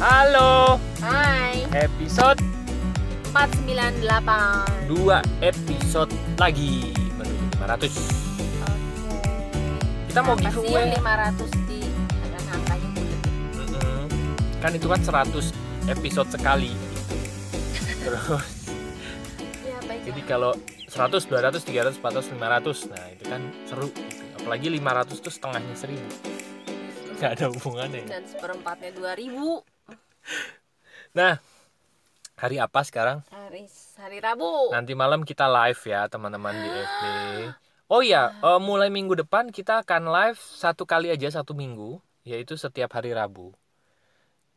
Halo, 0.00 0.80
Hai, 1.04 1.68
episode 1.76 2.40
498 3.36 4.88
2 4.88 4.96
episode 5.44 6.08
lagi 6.40 6.96
menuju 7.20 7.44
500. 7.60 10.08
Kita 10.08 10.24
mau 10.24 10.40
sih 10.40 10.48
giveaway. 10.48 10.88
yang 10.88 11.04
500 11.04 11.52
di 11.68 11.84
ada 12.16 12.40
angkanya 12.48 12.88
bulat 12.96 13.20
Mm-mm. 13.60 14.08
Kan 14.64 14.72
itu 14.72 14.88
kan 14.88 15.04
100 15.04 15.52
episode 15.92 16.32
sekali. 16.32 16.72
Terus 18.00 18.72
Ya 19.68 19.84
baik 19.84 20.00
jadi 20.08 20.22
kalau 20.24 20.56
100, 20.88 21.28
200, 21.28 21.60
300, 21.60 22.00
400, 22.00 22.40
500. 22.40 22.88
Nah, 22.88 23.04
itu 23.12 23.28
kan 23.28 23.44
seru 23.68 23.92
gitu. 23.92 24.24
Apalagi 24.40 24.72
500 24.80 25.20
tuh 25.20 25.28
setengahnya 25.28 25.76
1000. 25.76 27.20
Gak 27.20 27.36
ada 27.36 27.52
hubungannya. 27.52 28.08
Dan 28.08 28.24
seperempatnya 28.24 28.96
2000 28.96 29.60
Nah, 31.10 31.42
hari 32.38 32.62
apa 32.62 32.86
sekarang? 32.86 33.26
Hari, 33.34 33.66
hari 33.98 34.18
Rabu 34.22 34.70
Nanti 34.70 34.94
malam 34.94 35.26
kita 35.26 35.50
live 35.50 35.82
ya 35.82 36.06
teman-teman 36.06 36.54
di 36.54 36.68
FB. 36.70 37.02
Oh 37.90 37.98
iya, 37.98 38.30
eh, 38.30 38.60
mulai 38.62 38.94
minggu 38.94 39.18
depan 39.18 39.50
kita 39.50 39.82
akan 39.82 40.06
live 40.06 40.38
satu 40.38 40.86
kali 40.86 41.10
aja 41.10 41.26
satu 41.42 41.50
minggu, 41.50 41.98
yaitu 42.22 42.54
setiap 42.54 42.94
hari 42.94 43.10
Rabu. 43.10 43.50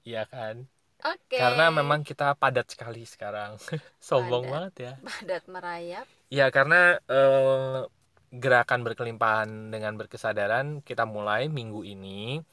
Iya 0.06 0.30
kan? 0.30 0.70
Oke 1.04 1.42
Karena 1.42 1.74
memang 1.74 2.06
kita 2.06 2.38
padat 2.38 2.70
sekali 2.70 3.02
sekarang. 3.10 3.58
Sombong 3.98 4.46
Padat. 4.46 4.54
banget 4.54 4.74
ya. 4.78 4.94
Padat 5.02 5.44
merayap 5.50 6.06
Ya 6.30 6.54
karena 6.54 7.02
eh, 7.10 7.82
gerakan 8.30 8.86
berkelimpahan 8.86 9.74
dengan 9.74 9.98
berkesadaran 9.98 10.86
kita 10.86 11.10
mulai 11.10 11.50
minggu 11.50 11.82
ini. 11.82 12.46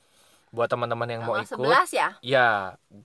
Buat 0.51 0.69
teman-teman 0.75 1.07
yang 1.07 1.23
mau 1.23 1.39
Tanggal 1.39 1.47
ikut, 1.47 1.63
11 1.63 1.91
ya 1.95 2.09
Ya, 2.27 2.51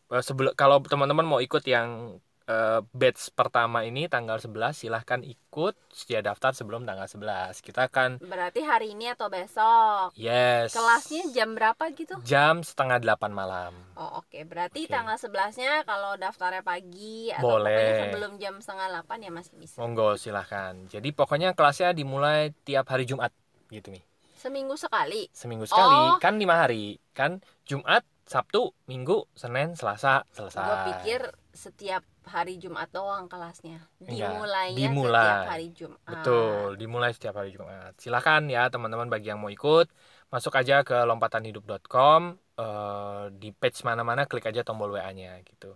eh, 0.09 0.23
sebelum 0.25 0.57
kalau 0.57 0.81
teman-teman 0.81 1.25
mau 1.25 1.37
ikut 1.37 1.61
yang 1.69 2.17
eh, 2.45 2.79
batch 2.93 3.33
pertama 3.33 3.81
ini 3.85 4.05
tanggal 4.05 4.37
11 4.37 4.73
silahkan 4.77 5.21
ikut 5.21 5.73
sedia 5.89 6.21
daftar 6.21 6.53
sebelum 6.53 6.85
tanggal 6.85 7.05
11. 7.05 7.61
Kita 7.61 7.89
akan 7.89 8.21
Berarti 8.21 8.61
hari 8.61 8.93
ini 8.93 9.09
atau 9.09 9.29
besok 9.29 10.13
yes. 10.13 10.73
Kelasnya 10.73 11.25
jam 11.33 11.53
berapa 11.53 11.83
gitu? 11.93 12.17
jam 12.21 12.61
setengah 12.61 13.01
delapan 13.01 13.31
malam. 13.33 13.73
Oh 13.97 14.21
oke, 14.21 14.41
berarti 14.45 14.85
Oke. 14.85 14.93
tanggal 14.93 15.17
11-nya 15.17 15.85
kalau 15.85 16.17
daftarnya 16.17 16.61
pagi 16.61 17.29
atau 17.33 17.61
Boleh. 17.61 18.09
sebelum 18.09 18.37
jam 18.37 18.57
setengah 18.61 19.05
8 19.05 19.25
ya 19.25 19.31
masih 19.33 19.53
bisa. 19.57 19.77
Monggo 19.81 20.13
silahkan. 20.17 20.73
Jadi 20.89 21.13
pokoknya 21.13 21.53
kelasnya 21.57 21.93
dimulai 21.93 22.53
tiap 22.65 22.89
hari 22.89 23.05
Jumat 23.09 23.33
gitu 23.69 23.89
nih. 23.89 24.05
Seminggu 24.45 24.77
sekali. 24.77 25.25
Seminggu 25.33 25.65
sekali 25.65 26.13
Oh. 26.13 26.21
kan 26.21 26.37
lima 26.37 26.61
hari 26.61 27.01
kan 27.17 27.41
Jumat, 27.65 28.05
Sabtu, 28.25 28.77
Minggu, 28.85 29.25
Senin, 29.33 29.73
Selasa 29.73 30.21
selesai. 30.29 30.61
Gue 30.61 30.77
pikir 30.93 31.21
setiap 31.49 32.05
hari 32.25 32.61
Jumat 32.61 32.93
doang 32.93 33.25
kelasnya. 33.25 33.81
Enggak, 33.97 34.29
Dimulainya 34.29 34.77
dimulai. 34.77 35.21
setiap 35.25 35.49
hari 35.49 35.67
Jumat. 35.73 36.01
Betul, 36.05 36.67
dimulai 36.77 37.11
setiap 37.13 37.35
hari 37.37 37.49
Jumat. 37.53 37.97
Silakan 37.97 38.49
ya 38.49 38.69
teman-teman 38.69 39.09
bagi 39.09 39.29
yang 39.29 39.41
mau 39.41 39.49
ikut, 39.49 39.89
masuk 40.29 40.53
aja 40.53 40.81
ke 40.81 40.93
lompatanhidup.com 41.05 42.21
eh, 42.55 43.25
di 43.33 43.49
page 43.49 43.81
mana-mana 43.81 44.25
klik 44.25 44.45
aja 44.45 44.61
tombol 44.61 44.93
WA-nya 44.93 45.41
gitu. 45.41 45.73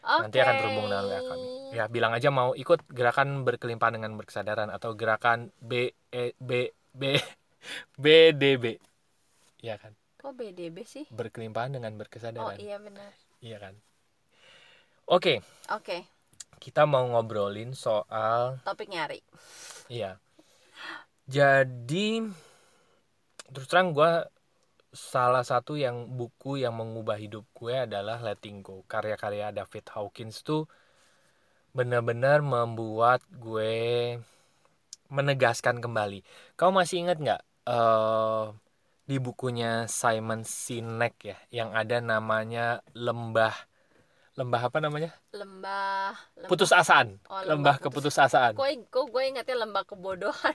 Nanti 0.00 0.40
akan 0.40 0.54
terhubung 0.56 0.88
dengan 0.88 1.04
WA 1.04 1.20
kami. 1.20 1.46
Ya, 1.76 1.84
bilang 1.86 2.16
aja 2.16 2.28
mau 2.28 2.56
ikut 2.56 2.88
gerakan 2.88 3.44
berkelimpahan 3.44 4.00
dengan 4.00 4.16
berkesadaran 4.16 4.72
atau 4.72 4.96
gerakan 4.96 5.52
B 5.60 5.92
E 6.08 6.32
B 6.40 6.72
B 6.96 7.02
BDB. 8.02 8.78
Iya 9.62 9.76
kan? 9.78 9.92
Kok 10.18 10.34
BDB 10.34 10.82
sih? 10.82 11.06
Berkelimpahan 11.10 11.78
dengan 11.78 11.94
Oh 11.94 11.98
berkesadaran. 12.02 12.58
iya 12.58 12.76
benar. 12.82 13.10
Iya 13.38 13.58
kan? 13.62 13.74
Oke, 15.08 15.40
Oke, 15.72 16.04
kita 16.60 16.84
mau 16.84 17.06
ngobrolin 17.08 17.72
soal 17.72 18.60
topik 18.66 18.92
nyari. 18.92 19.22
Iya. 19.88 20.20
Jadi 21.24 22.24
terus 23.48 23.68
terang 23.68 23.96
gue 23.96 24.10
salah 24.92 25.44
satu 25.44 25.76
yang 25.76 26.08
buku 26.12 26.60
yang 26.60 26.76
mengubah 26.76 27.16
hidup 27.16 27.44
gue 27.56 27.88
adalah 27.88 28.20
Letting 28.20 28.60
Go. 28.60 28.84
Karya-karya 28.84 29.54
David 29.54 29.86
Hawkins 29.94 30.44
tuh 30.44 30.68
benar-benar 31.72 32.40
membuat 32.42 33.22
gue 33.28 34.16
menegaskan 35.08 35.80
kembali. 35.80 36.22
Kau 36.54 36.70
masih 36.72 37.04
ingat 37.08 37.18
nggak 37.20 37.40
eh 37.68 38.44
di 39.08 39.16
bukunya 39.16 39.88
Simon 39.88 40.44
Sinek 40.44 41.14
ya 41.24 41.36
yang 41.48 41.72
ada 41.72 41.96
namanya 42.04 42.84
lembah 42.92 43.56
lembah 44.38 44.70
apa 44.70 44.78
namanya? 44.78 45.10
Lembah, 45.34 46.14
lembah. 46.38 46.46
Putus 46.46 46.70
asaan 46.70 47.18
Oh, 47.26 47.42
lembah 47.42 47.50
lembah 47.50 47.76
putus- 47.82 48.14
keputusasaan. 48.14 48.54
Kok 48.54 49.04
gue 49.10 49.22
ingatnya 49.26 49.56
lembah 49.66 49.82
kebodohan. 49.82 50.54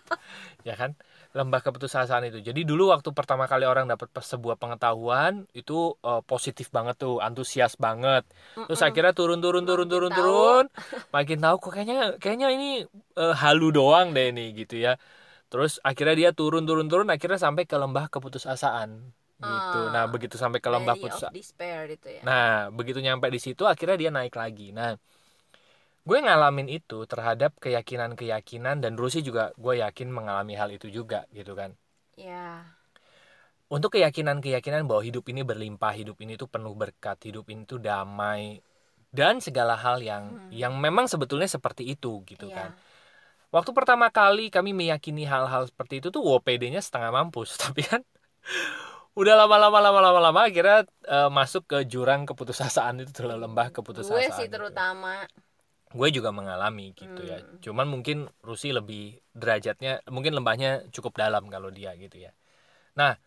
ya 0.68 0.74
kan 0.78 0.96
lembah 1.38 1.60
keputusasaan 1.64 2.24
itu 2.28 2.38
jadi 2.48 2.60
dulu 2.70 2.82
waktu 2.94 3.10
pertama 3.18 3.44
kali 3.50 3.64
orang 3.72 3.86
dapat 3.92 4.08
sebuah 4.32 4.56
pengetahuan 4.62 5.32
itu 5.58 5.72
eh, 6.08 6.20
positif 6.30 6.66
banget 6.76 6.94
tuh 7.02 7.12
antusias 7.26 7.72
banget 7.84 8.22
terus 8.66 8.80
Mm-mm. 8.80 8.86
akhirnya 8.86 9.12
turun 9.18 9.38
turun 9.44 9.64
turun 9.68 9.86
Makin 9.86 9.92
turun 9.92 10.12
tahu. 10.12 10.18
turun 10.18 10.64
makin 11.14 11.38
tahu 11.44 11.54
kok 11.62 11.70
kayaknya 11.74 11.98
kayaknya 12.22 12.48
ini 12.56 12.66
eh, 13.20 13.32
halu 13.42 13.64
doang 13.76 14.06
deh 14.16 14.26
nih 14.36 14.46
gitu 14.66 14.74
ya 14.86 14.90
terus 15.50 15.72
akhirnya 15.88 16.14
dia 16.20 16.30
turun 16.38 16.62
turun 16.68 16.86
turun 16.90 17.08
akhirnya 17.14 17.38
sampai 17.46 17.64
ke 17.70 17.76
lembah 17.82 18.06
keputusasaan 18.14 18.90
gitu 19.50 19.76
nah 19.94 20.04
Ah, 20.04 20.12
begitu 20.12 20.36
sampai 20.44 20.60
ke 20.64 20.70
lembah 20.74 20.96
putus 21.02 21.22
of 21.26 21.34
despair 21.36 21.84
itu 21.96 22.08
ya. 22.20 22.24
Nah, 22.26 22.68
begitu 22.76 22.98
nyampe 23.06 23.26
di 23.34 23.40
situ 23.46 23.62
akhirnya 23.72 23.96
dia 24.02 24.10
naik 24.16 24.34
lagi. 24.42 24.62
Nah, 24.78 24.88
gue 26.08 26.18
ngalamin 26.18 26.68
itu 26.68 27.04
terhadap 27.06 27.54
keyakinan-keyakinan 27.60 28.80
dan 28.80 28.92
Rusi 28.96 29.20
juga 29.20 29.52
gue 29.54 29.78
yakin 29.84 30.08
mengalami 30.10 30.56
hal 30.56 30.72
itu 30.72 30.88
juga 30.88 31.28
gitu 31.30 31.52
kan. 31.54 31.76
Ya. 32.16 32.64
Untuk 33.70 33.94
keyakinan-keyakinan 33.94 34.82
bahwa 34.90 35.02
hidup 35.06 35.30
ini 35.30 35.46
berlimpah, 35.46 35.94
hidup 35.94 36.18
ini 36.18 36.34
tuh 36.34 36.50
penuh 36.50 36.74
berkat, 36.74 37.22
hidup 37.22 37.46
ini 37.54 37.62
tuh 37.62 37.78
damai 37.78 38.58
dan 39.14 39.38
segala 39.38 39.78
hal 39.78 40.02
yang 40.02 40.24
Hmm. 40.26 40.50
yang 40.50 40.74
memang 40.78 41.06
sebetulnya 41.06 41.46
seperti 41.46 41.86
itu 41.86 42.22
gitu 42.26 42.50
Iya. 42.50 42.56
kan. 42.56 42.70
Waktu 43.50 43.70
pertama 43.74 44.10
kali 44.10 44.50
kami 44.50 44.70
meyakini 44.74 45.26
hal-hal 45.26 45.66
seperti 45.70 46.02
itu 46.02 46.10
tuh 46.14 46.22
WPD-nya 46.22 46.82
setengah 46.82 47.10
mampus, 47.14 47.54
tapi 47.62 47.82
kan 47.86 48.02
udah 49.18 49.34
lama-lama 49.34 49.78
lama-lama 49.82 50.18
lama 50.22 50.40
akhirnya 50.46 50.86
eh, 51.06 51.30
masuk 51.30 51.66
ke 51.66 51.78
jurang 51.86 52.26
keputusasaan 52.26 53.02
itu 53.02 53.10
tuh 53.10 53.26
lembah 53.46 53.70
keputusasaan. 53.70 54.18
Gue 54.18 54.26
sih 54.34 54.46
gitu. 54.46 54.54
terutama. 54.58 55.26
Gue 55.90 56.08
juga 56.14 56.30
mengalami 56.30 56.94
gitu 56.94 57.26
ya. 57.26 57.42
Hmm. 57.42 57.58
Cuman 57.58 57.86
mungkin 57.90 58.30
Rusi 58.46 58.70
lebih 58.70 59.18
derajatnya 59.34 60.06
mungkin 60.06 60.38
lembahnya 60.38 60.86
cukup 60.94 61.18
dalam 61.18 61.50
kalau 61.50 61.74
dia 61.74 61.90
gitu 61.98 62.22
ya. 62.22 62.30
Nah, 62.94 63.18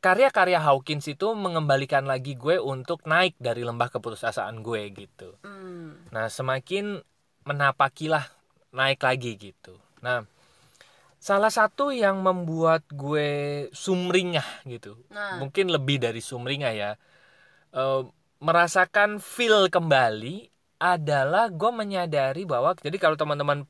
karya-karya 0.00 0.60
Hawkins 0.60 1.04
itu 1.08 1.32
mengembalikan 1.36 2.08
lagi 2.08 2.36
gue 2.36 2.56
untuk 2.56 3.04
naik 3.04 3.36
dari 3.36 3.64
lembah 3.64 3.92
keputusasaan 3.92 4.64
gue 4.64 4.82
gitu. 4.96 5.36
Hmm. 5.44 6.08
Nah, 6.08 6.32
semakin 6.32 7.04
menapakilah 7.44 8.32
naik 8.72 9.04
lagi 9.04 9.36
gitu. 9.36 9.76
Nah, 10.00 10.24
salah 11.20 11.52
satu 11.52 11.92
yang 11.92 12.20
membuat 12.20 12.84
gue 12.92 13.68
sumringah 13.72 14.64
gitu. 14.68 14.96
Nah, 15.12 15.40
Mungkin 15.40 15.68
lebih 15.72 16.00
dari 16.00 16.20
sumringah 16.20 16.72
ya. 16.72 16.90
Eh, 17.72 18.02
merasakan 18.44 19.24
feel 19.24 19.72
kembali 19.72 20.53
adalah 20.84 21.48
gue 21.48 21.70
menyadari 21.72 22.44
bahwa 22.44 22.76
jadi 22.76 23.00
kalau 23.00 23.16
teman-teman 23.16 23.64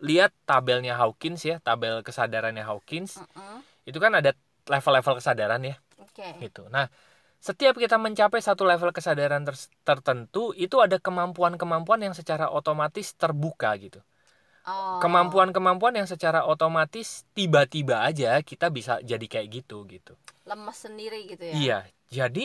lihat 0.00 0.32
tabelnya 0.48 0.96
Hawkins 0.96 1.44
ya, 1.44 1.60
tabel 1.60 2.00
kesadarannya 2.00 2.64
Hawkins, 2.64 3.20
mm-mm. 3.20 3.60
itu 3.84 3.98
kan 4.00 4.16
ada 4.16 4.32
level-level 4.64 5.20
kesadaran 5.20 5.60
ya 5.60 5.76
oke. 6.00 6.40
gitu. 6.40 6.64
Nah, 6.72 6.88
setiap 7.36 7.76
kita 7.76 8.00
mencapai 8.00 8.40
satu 8.40 8.64
level 8.64 8.88
kesadaran 8.96 9.44
ter- 9.44 9.72
tertentu, 9.84 10.56
itu 10.56 10.80
ada 10.80 10.96
kemampuan-kemampuan 10.96 12.00
yang 12.08 12.16
secara 12.16 12.48
otomatis 12.48 13.12
terbuka 13.12 13.76
gitu. 13.76 14.00
Oh. 14.66 14.98
Kemampuan-kemampuan 14.98 15.94
yang 15.94 16.08
secara 16.08 16.42
otomatis 16.42 17.22
tiba-tiba 17.36 18.02
aja 18.02 18.40
kita 18.42 18.72
bisa 18.72 18.98
jadi 19.04 19.22
kayak 19.28 19.62
gitu 19.62 19.84
gitu. 19.86 20.16
lemes 20.46 20.78
sendiri 20.78 21.26
gitu 21.30 21.42
ya. 21.42 21.54
Iya, 21.54 21.78
jadi 22.10 22.44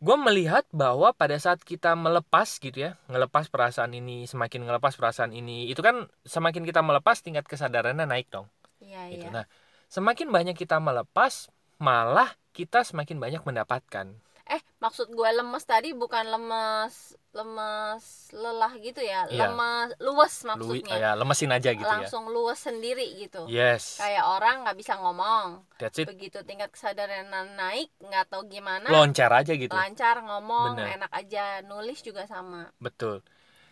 gue 0.00 0.16
melihat 0.16 0.64
bahwa 0.72 1.12
pada 1.12 1.36
saat 1.36 1.60
kita 1.60 1.92
melepas 1.92 2.56
gitu 2.56 2.88
ya, 2.88 2.96
ngelepas 3.12 3.52
perasaan 3.52 3.92
ini, 3.92 4.24
semakin 4.24 4.64
ngelepas 4.64 4.96
perasaan 4.96 5.36
ini, 5.36 5.68
itu 5.68 5.84
kan 5.84 6.08
semakin 6.24 6.64
kita 6.64 6.80
melepas 6.80 7.20
tingkat 7.20 7.44
kesadarannya 7.44 8.08
naik 8.08 8.32
dong. 8.32 8.48
Iya, 8.80 9.12
gitu. 9.12 9.28
iya. 9.28 9.44
Nah, 9.44 9.44
semakin 9.92 10.32
banyak 10.32 10.56
kita 10.56 10.80
melepas, 10.80 11.52
malah 11.76 12.32
kita 12.56 12.80
semakin 12.80 13.20
banyak 13.20 13.44
mendapatkan. 13.44 14.08
Eh 14.50 14.62
maksud 14.82 15.14
gue 15.14 15.30
lemes 15.30 15.62
tadi 15.62 15.94
bukan 15.94 16.26
lemes 16.26 17.14
lemes 17.30 18.34
lelah 18.34 18.74
gitu 18.82 18.98
ya. 18.98 19.30
Iya. 19.30 19.46
lemes 19.46 19.94
luwes 20.02 20.34
Lu, 20.42 20.48
maksudnya 20.50 20.96
ya 20.98 21.10
lemesin 21.14 21.54
aja 21.54 21.70
gitu 21.70 21.86
langsung 21.86 22.26
luwes 22.34 22.58
sendiri 22.58 23.06
gitu. 23.22 23.46
Ya 23.46 23.78
yes. 23.78 24.02
Kayak 24.02 24.26
orang 24.26 24.66
nggak 24.66 24.74
bisa 24.74 24.98
ngomong. 24.98 25.62
That's 25.78 26.02
it. 26.02 26.10
Begitu 26.10 26.42
tingkat 26.42 26.74
kesadaran 26.74 27.30
naik 27.54 27.94
nggak 28.02 28.26
tahu 28.26 28.50
gimana 28.50 28.90
loncar 28.90 29.30
aja 29.30 29.54
gitu. 29.54 29.70
lancar 29.70 30.18
ngomong 30.26 30.74
Bener. 30.74 30.98
enak 30.98 31.12
aja 31.14 31.62
nulis 31.62 32.02
juga 32.02 32.26
sama. 32.26 32.74
Betul. 32.82 33.22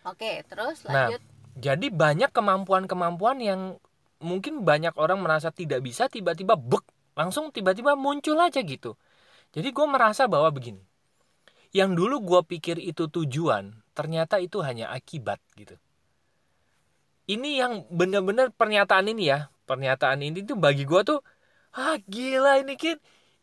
Oke 0.07 0.47
terus 0.47 0.87
Nah, 0.87 1.11
lanjut. 1.11 1.21
jadi 1.59 1.87
banyak 1.91 2.31
kemampuan-kemampuan 2.31 3.43
yang 3.43 3.75
mungkin 4.23 4.63
banyak 4.63 4.95
orang 4.95 5.19
merasa 5.19 5.51
tidak 5.51 5.83
bisa 5.83 6.07
tiba-tiba 6.07 6.55
bek 6.55 6.87
langsung 7.19 7.51
tiba-tiba 7.51 7.99
muncul 7.99 8.39
aja 8.39 8.63
gitu 8.63 8.95
jadi 9.55 9.69
gue 9.73 9.87
merasa 9.89 10.29
bahwa 10.29 10.53
begini 10.53 10.83
yang 11.73 11.93
dulu 11.93 12.21
gue 12.21 12.41
pikir 12.57 12.81
itu 12.81 13.09
tujuan 13.09 13.77
ternyata 13.93 14.41
itu 14.41 14.63
hanya 14.65 14.89
akibat 14.89 15.37
gitu. 15.59 15.77
Ini 17.29 17.49
yang 17.61 17.73
bener-bener 17.93 18.49
pernyataan 18.49 19.05
ini 19.13 19.29
ya 19.29 19.53
pernyataan 19.69 20.25
ini 20.25 20.41
tuh 20.41 20.57
bagi 20.57 20.81
gue 20.87 21.01
tuh 21.05 21.21
ah 21.77 21.97
gila 22.09 22.63
ini 22.65 22.73
kin. 22.73 22.97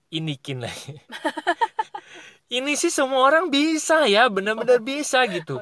Ini 0.06 0.34
kin 0.38 0.62
lagi. 0.62 0.94
Ini 2.46 2.78
sih 2.78 2.94
semua 2.94 3.26
orang 3.26 3.50
bisa 3.50 4.06
ya 4.06 4.30
bener-bener 4.30 4.78
bisa 4.78 5.26
gitu. 5.26 5.58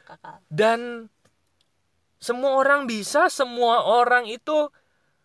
Dan 0.46 1.10
semua 2.22 2.62
orang 2.62 2.86
bisa 2.86 3.26
semua 3.26 3.82
orang 3.82 4.30
itu 4.30 4.70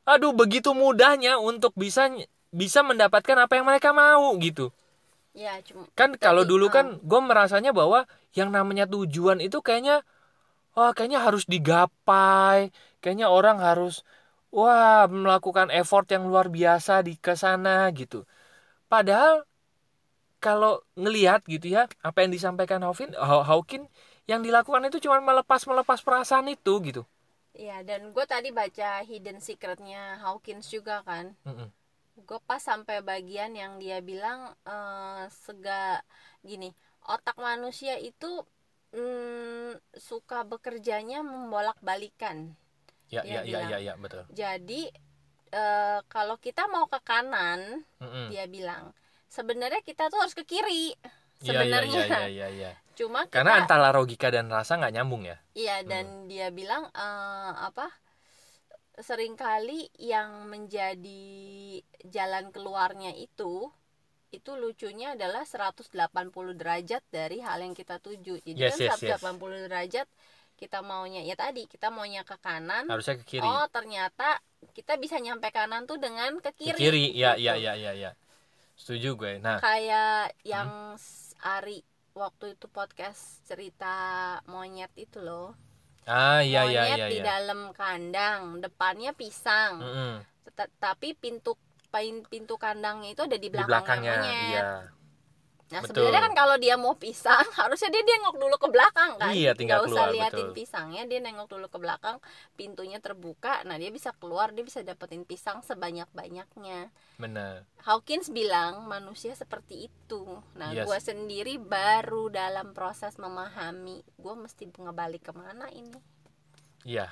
aduh 0.10 0.34
begitu 0.34 0.74
mudahnya 0.74 1.38
untuk 1.38 1.78
bisa 1.78 2.10
bisa 2.62 2.80
mendapatkan 2.90 3.38
apa 3.44 3.54
yang 3.58 3.66
mereka 3.70 3.90
mau 3.92 4.26
gitu. 4.46 4.70
Ya 5.34 5.58
cuma 5.66 5.90
kan 6.00 6.10
kalau 6.18 6.42
Tapi, 6.44 6.52
dulu 6.52 6.66
kan 6.76 6.86
gue 7.10 7.20
merasanya 7.30 7.72
bahwa 7.80 8.00
yang 8.38 8.50
namanya 8.50 8.86
tujuan 8.90 9.38
itu 9.46 9.58
kayaknya 9.66 9.96
wah 10.78 10.92
kayaknya 10.96 11.20
harus 11.28 11.44
digapai 11.54 12.60
kayaknya 13.02 13.28
orang 13.38 13.58
harus 13.68 13.94
wah 14.56 15.06
melakukan 15.10 15.70
effort 15.80 16.06
yang 16.14 16.24
luar 16.32 16.48
biasa 16.58 16.94
di 17.08 17.14
ke 17.26 17.34
sana 17.44 17.90
gitu. 18.00 18.26
Padahal 18.92 19.36
kalau 20.46 20.74
ngelihat 21.00 21.42
gitu 21.54 21.68
ya 21.76 21.82
apa 22.08 22.18
yang 22.24 22.32
disampaikan 22.36 22.82
Hawkin 22.86 23.12
Haw- 23.16 23.46
Hawkin 23.50 23.84
yang 24.32 24.42
dilakukan 24.46 24.84
itu 24.90 24.98
cuma 25.08 25.18
melepas 25.24 25.62
melepas 25.70 26.00
perasaan 26.06 26.48
itu 26.56 26.74
gitu. 26.88 27.02
Ya 27.66 27.78
dan 27.90 28.02
gue 28.16 28.26
tadi 28.34 28.50
baca 28.60 28.90
hidden 29.10 29.38
secretnya 29.48 30.04
Hawkins 30.24 30.66
juga 30.76 30.96
kan. 31.10 31.26
Mm-mm. 31.46 31.72
Gue 32.18 32.40
pas 32.46 32.62
sampai 32.62 33.02
bagian 33.02 33.52
yang 33.58 33.82
dia 33.82 33.98
bilang 34.00 34.54
eh, 34.68 35.24
sega 35.46 36.00
gini 36.46 36.70
otak 37.10 37.36
manusia 37.42 37.98
itu 37.98 38.46
mm, 38.94 39.82
suka 39.98 40.46
bekerjanya 40.46 41.26
membolak 41.26 41.78
balikan 41.82 42.54
ya 43.10 43.22
Dia 43.26 43.42
ya 43.42 43.42
ya 43.42 43.46
bilang. 43.46 43.70
ya 43.70 43.78
ya 43.82 43.94
betul 43.98 44.24
jadi 44.30 44.82
eh, 45.54 46.00
kalau 46.10 46.36
kita 46.42 46.70
mau 46.70 46.86
ke 46.90 47.00
kanan 47.04 47.84
Mm-mm. 48.02 48.30
dia 48.32 48.46
bilang 48.50 48.94
sebenarnya 49.30 49.82
kita 49.82 50.10
tuh 50.14 50.20
harus 50.22 50.36
ke 50.38 50.46
kiri 50.46 50.94
Iya, 51.44 51.52
iya, 51.52 51.60
sebenarnya 51.60 52.00
iya, 52.00 52.06
iya, 52.08 52.28
iya, 52.32 52.48
iya. 52.56 52.72
cuma 52.96 53.26
kita 53.28 53.36
karena 53.36 53.52
antara 53.60 53.92
logika 53.92 54.32
dan 54.32 54.48
rasa 54.48 54.80
nggak 54.80 54.94
nyambung 54.96 55.24
ya 55.28 55.38
Iya 55.54 55.86
dan 55.86 56.06
dia 56.32 56.50
bilang 56.50 56.88
eh, 56.94 57.52
apa 57.68 57.90
sering 58.96 59.34
kali 59.34 59.90
yang 59.98 60.46
menjadi 60.46 61.26
jalan 62.06 62.50
keluarnya 62.50 63.10
itu 63.12 63.74
itu 64.30 64.52
lucunya 64.54 65.14
adalah 65.14 65.46
180 65.46 65.94
derajat 66.54 67.06
dari 67.08 67.38
hal 67.38 67.62
yang 67.62 67.74
kita 67.74 67.98
tuju. 67.98 68.42
Jadi 68.42 68.58
Yes, 68.58 68.82
kan 68.82 68.98
yes, 68.98 68.98
yes. 69.00 69.22
180 69.22 69.66
derajat 69.66 70.08
kita 70.54 70.82
maunya 70.82 71.22
ya 71.22 71.34
tadi 71.34 71.66
kita 71.66 71.90
maunya 71.90 72.22
ke 72.22 72.38
kanan. 72.38 72.86
harusnya 72.86 73.18
ke 73.18 73.26
kiri 73.28 73.46
Oh, 73.46 73.66
ternyata 73.68 74.38
kita 74.72 74.98
bisa 74.98 75.18
nyampe 75.18 75.50
kanan 75.50 75.86
tuh 75.86 75.98
dengan 75.98 76.38
ke 76.38 76.50
ke 76.50 76.74
kiri. 76.74 76.78
kiri 76.78 77.06
ya 77.14 77.34
gitu. 77.34 77.46
ya 77.46 77.54
ya 77.58 77.74
ya 77.76 77.92
ya 77.94 78.12
setuju 78.74 79.14
gue 79.14 79.34
nah 79.38 79.58
Kayak 79.60 80.34
yang 80.42 80.70
s- 80.96 81.34
Ari 81.38 81.82
waktu 82.14 82.54
itu 82.54 82.66
podcast 82.70 83.42
cerita 83.44 83.94
monyet 84.46 84.90
itu 84.96 85.18
loh. 85.20 85.54
Ah 86.08 86.40
iya 86.44 86.62
iya 86.68 86.84
iya 86.96 87.06
di 87.08 87.18
iya. 87.20 87.24
dalam 87.24 87.72
kandang 87.76 88.60
depannya 88.60 89.12
pisang. 89.16 89.80
Mm-mm. 89.80 90.14
Tet- 90.54 90.76
tapi 90.78 91.16
pintu 91.18 91.56
pintu 92.30 92.58
kandangnya 92.58 93.14
itu 93.14 93.22
ada 93.22 93.38
di 93.38 93.50
di 93.54 93.64
belakangnya, 93.64 93.70
belakangnya 93.70 94.18
monyet. 94.18 94.44
iya 94.50 94.68
nah 95.74 95.82
betul. 95.82 96.06
sebenarnya 96.06 96.22
kan 96.30 96.34
kalau 96.38 96.56
dia 96.62 96.76
mau 96.78 96.94
pisang 96.94 97.42
harusnya 97.60 97.90
dia 97.90 98.04
nengok 98.06 98.36
dulu 98.38 98.56
ke 98.62 98.68
belakang 98.70 99.12
kan 99.18 99.34
Iya, 99.34 99.52
tinggal 99.58 99.82
usah 99.90 100.06
keluar, 100.06 100.14
liatin 100.14 100.48
betul. 100.48 100.58
pisangnya 100.58 101.04
dia 101.10 101.20
nengok 101.20 101.48
dulu 101.50 101.66
ke 101.66 101.80
belakang 101.82 102.18
pintunya 102.54 103.02
terbuka 103.02 103.66
nah 103.66 103.76
dia 103.82 103.90
bisa 103.90 104.14
keluar 104.22 104.54
dia 104.54 104.62
bisa 104.62 104.86
dapetin 104.86 105.26
pisang 105.26 105.66
sebanyak 105.66 106.06
banyaknya 106.14 106.94
benar 107.18 107.66
Hawkins 107.84 108.30
bilang 108.30 108.86
manusia 108.86 109.34
seperti 109.34 109.90
itu 109.90 110.22
nah 110.54 110.70
Yes. 110.72 110.86
gua 110.86 111.02
sendiri 111.02 111.58
baru 111.58 112.30
dalam 112.30 112.78
proses 112.78 113.18
memahami 113.18 114.06
gue 114.16 114.36
mesti 114.38 114.70
ngebalik 114.70 115.26
ke 115.26 115.34
mana 115.34 115.68
ini 115.74 115.98
Iya. 116.84 117.08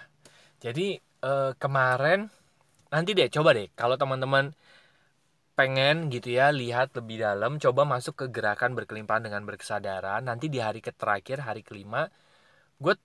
Jadi 0.60 1.00
eh, 1.00 1.52
kemarin 1.58 2.28
nanti 2.92 3.16
deh 3.16 3.31
coba 3.31 3.56
deh 3.56 3.72
kalau 3.74 3.96
teman-teman 3.96 4.52
pengen 5.57 6.09
gitu 6.13 6.33
ya 6.33 6.50
lihat 6.50 6.95
lebih 6.98 7.21
dalam 7.21 7.59
coba 7.62 7.83
masuk 7.86 8.15
ke 8.21 8.25
gerakan 8.31 8.74
berkelimpahan 8.77 9.24
dengan 9.27 9.44
berkesadaran. 9.45 10.25
Nanti 10.25 10.48
di 10.48 10.59
hari 10.63 10.80
ke 10.81 10.92
terakhir 10.95 11.44
hari 11.44 11.62
kelima 11.62 12.07
gue 12.81 12.95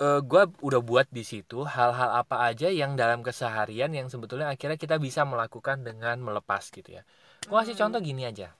eh, 0.00 0.20
gue 0.24 0.42
udah 0.64 0.80
buat 0.80 1.06
di 1.12 1.22
situ 1.26 1.66
hal-hal 1.68 2.10
apa 2.22 2.48
aja 2.48 2.68
yang 2.72 2.96
dalam 2.96 3.20
keseharian 3.20 3.92
yang 3.92 4.08
sebetulnya 4.08 4.48
akhirnya 4.48 4.80
kita 4.80 4.96
bisa 4.96 5.22
melakukan 5.28 5.84
dengan 5.84 6.20
melepas 6.24 6.62
gitu 6.72 7.00
ya. 7.00 7.02
Gue 7.44 7.56
kasih 7.60 7.76
Hmm. 7.76 7.82
contoh 7.88 8.00
gini 8.00 8.22
aja. 8.24 8.54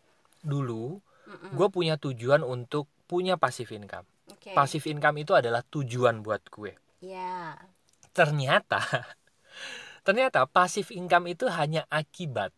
Dulu 0.45 1.01
gue 1.55 1.69
punya 1.73 1.95
tujuan 1.97 2.43
untuk 2.45 2.91
punya 3.07 3.37
passive 3.41 3.71
income. 3.75 4.07
Oke. 4.31 4.55
passive 4.55 4.87
income 4.87 5.19
itu 5.27 5.35
adalah 5.35 5.63
tujuan 5.67 6.23
buat 6.23 6.43
gue. 6.55 6.79
Ya 7.03 7.59
ternyata 8.11 8.81
ternyata 10.07 10.47
pasif 10.51 10.91
income 10.91 11.31
itu 11.31 11.47
hanya 11.47 11.87
akibat 11.91 12.51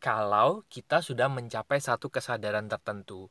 kalau 0.00 0.64
kita 0.72 1.04
sudah 1.04 1.28
mencapai 1.28 1.78
satu 1.78 2.08
kesadaran 2.08 2.66
tertentu. 2.66 3.28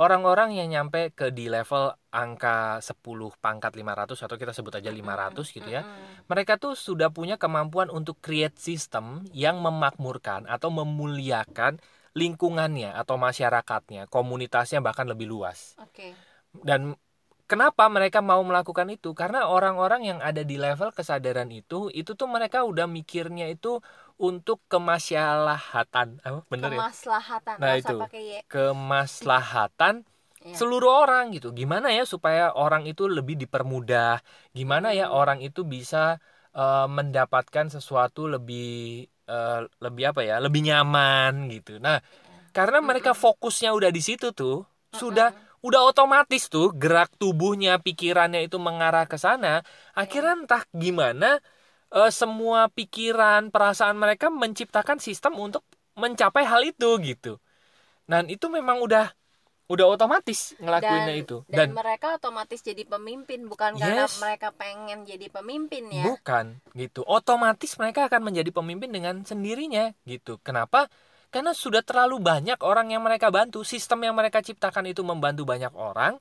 Orang-orang 0.00 0.56
yang 0.56 0.72
nyampe 0.72 1.12
ke 1.12 1.28
di 1.28 1.52
level 1.52 1.92
angka 2.08 2.80
10 2.80 3.36
pangkat 3.36 3.76
500 3.76 4.16
atau 4.24 4.36
kita 4.40 4.52
sebut 4.56 4.72
aja 4.80 4.88
500 4.88 5.44
gitu 5.52 5.68
ya. 5.68 5.84
Mereka 6.24 6.56
tuh 6.56 6.72
sudah 6.72 7.12
punya 7.12 7.36
kemampuan 7.36 7.92
untuk 7.92 8.16
create 8.24 8.56
system 8.56 9.28
yang 9.36 9.60
memakmurkan 9.60 10.48
atau 10.48 10.72
memuliakan 10.72 11.80
lingkungannya 12.16 12.90
atau 12.96 13.20
masyarakatnya, 13.20 14.10
komunitasnya 14.10 14.82
bahkan 14.82 15.06
lebih 15.06 15.30
luas 15.30 15.78
Oke. 15.78 16.10
dan 16.50 16.98
kenapa 17.46 17.86
mereka 17.90 18.18
mau 18.22 18.42
melakukan 18.42 18.90
itu 18.90 19.14
karena 19.14 19.46
orang-orang 19.46 20.06
yang 20.06 20.18
ada 20.18 20.42
di 20.42 20.58
level 20.58 20.90
kesadaran 20.94 21.50
itu 21.50 21.90
itu 21.90 22.14
tuh 22.14 22.26
mereka 22.30 22.62
udah 22.66 22.86
mikirnya 22.86 23.50
itu 23.50 23.82
untuk 24.20 24.60
kemaslahatan. 24.68 26.20
Apa? 26.20 26.38
Bener 26.52 26.68
ya? 26.68 26.76
Kemaslahatan. 26.76 27.56
Nah, 27.56 27.74
itu. 27.80 27.96
kemaslahatan 28.52 29.94
Iya. 30.40 30.56
seluruh 30.56 31.04
orang 31.04 31.36
gitu. 31.36 31.52
Gimana 31.52 31.92
ya 31.92 32.08
supaya 32.08 32.52
orang 32.56 32.88
itu 32.88 33.04
lebih 33.08 33.36
dipermudah? 33.36 34.24
Gimana 34.56 34.92
ya 34.96 35.08
Hmm. 35.08 35.16
orang 35.20 35.38
itu 35.44 35.64
bisa 35.64 36.20
eh, 36.50 36.86
mendapatkan 36.90 37.70
sesuatu 37.70 38.26
lebih 38.26 39.04
eh, 39.30 39.60
lebih 39.84 40.04
apa 40.10 40.20
ya? 40.24 40.36
Lebih 40.40 40.60
nyaman 40.68 41.48
gitu. 41.52 41.76
Nah 41.80 42.00
karena 42.56 42.80
mereka 42.82 43.12
fokusnya 43.14 43.70
udah 43.76 43.90
di 43.94 44.02
situ 44.02 44.32
tuh 44.34 44.64
sudah 44.90 45.30
udah 45.62 45.80
otomatis 45.86 46.48
tuh 46.50 46.72
gerak 46.74 47.12
tubuhnya 47.20 47.78
pikirannya 47.78 48.40
itu 48.48 48.56
mengarah 48.58 49.04
ke 49.06 49.16
sana. 49.20 49.60
Akhirnya 49.94 50.34
entah 50.40 50.62
gimana 50.74 51.38
eh, 51.90 52.10
semua 52.14 52.70
pikiran 52.70 53.50
perasaan 53.50 53.98
mereka 53.98 54.30
menciptakan 54.30 55.02
sistem 55.02 55.36
untuk 55.38 55.66
mencapai 55.98 56.46
hal 56.46 56.62
itu 56.62 56.88
gitu. 57.02 57.42
Dan 58.06 58.26
itu 58.26 58.46
memang 58.50 58.82
udah 58.82 59.14
udah 59.70 59.86
otomatis 59.86 60.58
ngelakuinnya 60.58 61.14
dan, 61.14 61.22
itu. 61.22 61.36
dan, 61.46 61.70
mereka 61.70 62.18
otomatis 62.18 62.58
jadi 62.58 62.82
pemimpin 62.82 63.46
bukan 63.46 63.78
karena 63.78 64.10
Yes. 64.10 64.18
mereka 64.18 64.50
pengen 64.50 65.06
jadi 65.06 65.30
pemimpin 65.30 65.86
ya. 65.94 66.10
bukan 66.10 66.58
gitu. 66.74 67.06
Otomatis 67.06 67.78
mereka 67.78 68.10
akan 68.10 68.26
menjadi 68.26 68.50
pemimpin 68.50 68.90
dengan 68.90 69.22
sendirinya 69.22 69.94
gitu. 70.02 70.42
Kenapa? 70.42 70.90
Karena 71.30 71.54
sudah 71.54 71.86
terlalu 71.86 72.18
banyak 72.18 72.58
orang 72.66 72.90
yang 72.90 73.06
mereka 73.06 73.30
bantu. 73.30 73.62
Sistem 73.62 74.02
yang 74.02 74.18
mereka 74.18 74.42
ciptakan 74.42 74.90
itu 74.90 75.06
membantu 75.06 75.46
banyak 75.46 75.70
orang 75.78 76.18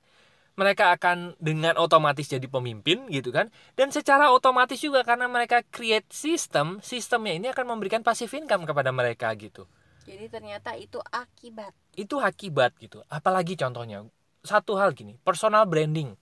mereka 0.58 0.94
akan 0.96 1.36
dengan 1.39 1.75
otomatis 1.77 2.27
jadi 2.29 2.46
pemimpin 2.50 3.06
gitu 3.12 3.29
kan 3.34 3.50
dan 3.77 3.89
secara 3.94 4.32
otomatis 4.34 4.79
juga 4.79 5.01
karena 5.06 5.27
mereka 5.29 5.62
create 5.70 6.08
sistem 6.13 6.79
sistemnya 6.82 7.34
ini 7.38 7.48
akan 7.53 7.65
memberikan 7.77 8.01
passive 8.06 8.32
income 8.38 8.63
kepada 8.70 8.89
mereka 8.94 9.29
gitu 9.38 9.65
Jadi 10.08 10.25
ternyata 10.32 10.74
itu 10.74 10.98
akibat. 11.13 11.74
Itu 11.94 12.18
akibat 12.18 12.72
gitu. 12.82 13.06
Apalagi 13.12 13.53
contohnya 13.53 14.08
satu 14.41 14.74
hal 14.79 14.98
gini, 14.98 15.13
personal 15.22 15.70
branding. 15.70 16.18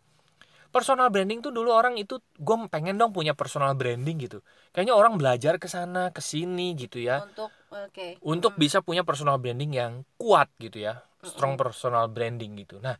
Personal 0.75 1.07
branding 1.09 1.39
tuh 1.41 1.51
dulu 1.55 1.71
orang 1.71 1.95
itu 1.97 2.19
gue 2.37 2.55
pengen 2.69 2.99
dong 2.99 3.15
punya 3.15 3.33
personal 3.33 3.73
branding 3.73 4.17
gitu. 4.19 4.39
Kayaknya 4.75 4.93
orang 4.99 5.15
belajar 5.15 5.57
ke 5.57 5.67
sana 5.71 6.11
ke 6.11 6.21
sini 6.21 6.75
gitu 6.77 6.99
ya. 7.01 7.23
Untuk 7.23 7.51
oke. 7.71 8.07
Untuk 8.21 8.53
Mm, 8.55 8.61
bisa 8.61 8.77
punya 8.83 9.01
personal 9.07 9.39
branding 9.41 9.71
yang 9.73 9.93
kuat 10.19 10.51
gitu 10.59 10.83
ya. 10.83 11.01
Strong 11.33 11.55
personal 11.59 12.05
branding 12.07 12.55
gitu. 12.61 12.79
Nah, 12.79 12.95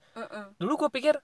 dulu 0.58 0.88
gue 0.88 0.90
pikir 1.00 1.16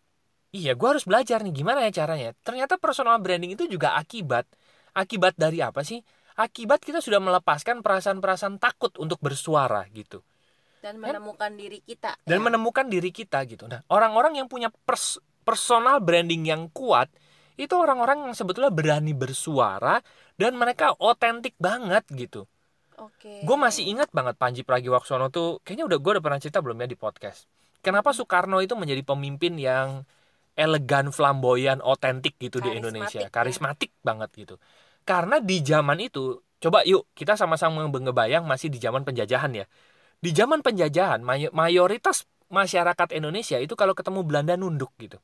iya 0.54 0.78
gue 0.78 0.88
harus 0.88 1.04
belajar 1.04 1.42
nih 1.42 1.54
gimana 1.54 1.84
ya 1.90 2.04
caranya? 2.04 2.32
Ternyata 2.46 2.78
personal 2.78 3.18
branding 3.20 3.58
itu 3.58 3.66
juga 3.68 3.98
akibat. 3.98 4.46
Akibat 4.94 5.34
dari 5.36 5.60
apa 5.60 5.82
sih? 5.82 6.00
Akibat 6.38 6.82
kita 6.82 7.02
sudah 7.02 7.22
melepaskan 7.22 7.82
perasaan-perasaan 7.86 8.58
takut 8.58 8.94
untuk 9.02 9.22
bersuara 9.22 9.86
gitu. 9.94 10.22
Dan 10.84 11.00
menemukan 11.00 11.54
diri 11.56 11.80
kita. 11.80 12.20
dan 12.28 12.40
ya. 12.40 12.44
menemukan 12.44 12.86
diri 12.92 13.12
kita 13.14 13.40
gitu. 13.48 13.66
Nah 13.72 13.82
orang-orang 13.88 14.42
yang 14.42 14.48
punya 14.52 14.68
pers- 14.84 15.22
personal 15.44 16.04
branding 16.04 16.48
yang 16.48 16.68
kuat 16.72 17.08
itu 17.54 17.74
orang-orang 17.78 18.26
yang 18.26 18.34
sebetulnya 18.34 18.74
berani 18.74 19.14
bersuara 19.14 20.02
dan 20.42 20.58
mereka 20.58 20.98
otentik 20.98 21.54
banget 21.62 22.02
gitu 22.10 22.50
Oke. 23.00 23.42
gue 23.42 23.58
masih 23.58 23.90
ingat 23.90 24.10
banget 24.14 24.36
Panji 24.38 24.62
Pragiwaksono 24.62 25.32
tuh 25.34 25.62
kayaknya 25.66 25.86
udah 25.90 25.98
gue 25.98 26.12
udah 26.20 26.24
pernah 26.24 26.40
cerita 26.40 26.60
belum 26.62 26.78
ya 26.84 26.88
di 26.90 26.98
podcast. 26.98 27.50
Kenapa 27.84 28.16
Soekarno 28.16 28.64
itu 28.64 28.78
menjadi 28.80 29.04
pemimpin 29.04 29.60
yang 29.60 30.08
elegan 30.56 31.12
flamboyan 31.12 31.84
otentik 31.84 32.38
gitu 32.40 32.64
di 32.64 32.72
Karismatik 32.72 32.80
Indonesia? 32.80 33.20
ya. 33.26 33.30
karismatik 33.34 33.92
banget 34.06 34.30
gitu. 34.38 34.56
Karena 35.04 35.44
di 35.44 35.60
zaman 35.60 36.00
itu 36.00 36.40
coba 36.64 36.88
yuk 36.88 37.12
kita 37.12 37.36
sama-sama 37.36 37.84
ngebayang 37.84 38.48
masih 38.48 38.72
di 38.72 38.80
zaman 38.80 39.04
penjajahan 39.04 39.52
ya. 39.52 39.66
Di 40.24 40.32
zaman 40.32 40.64
penjajahan 40.64 41.20
may- 41.20 41.52
mayoritas 41.52 42.24
masyarakat 42.48 43.12
Indonesia 43.12 43.60
itu 43.60 43.76
kalau 43.76 43.92
ketemu 43.92 44.24
Belanda 44.24 44.56
nunduk 44.56 44.96
gitu. 44.96 45.20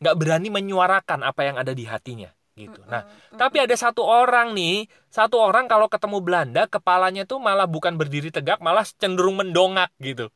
Nggak 0.00 0.16
berani 0.16 0.48
menyuarakan 0.48 1.20
apa 1.20 1.44
yang 1.44 1.60
ada 1.60 1.76
di 1.76 1.84
hatinya 1.84 2.32
gitu 2.68 2.80
nah 2.84 3.08
tapi 3.40 3.56
ada 3.62 3.72
satu 3.72 4.04
orang 4.04 4.52
nih, 4.52 4.84
satu 5.08 5.40
orang 5.40 5.64
kalau 5.64 5.88
ketemu 5.88 6.18
Belanda, 6.20 6.68
kepalanya 6.68 7.24
tuh 7.24 7.40
malah 7.40 7.64
bukan 7.64 7.96
berdiri 7.96 8.28
tegak, 8.28 8.60
malah 8.60 8.84
cenderung 8.84 9.40
mendongak 9.40 9.88
gitu. 9.96 10.28